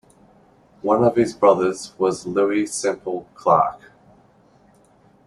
[0.81, 3.91] One of his brothers was Louis Semple Clarke.